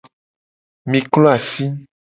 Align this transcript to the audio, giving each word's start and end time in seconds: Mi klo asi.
Mi 0.89 1.03
klo 1.11 1.31
asi. 1.37 1.73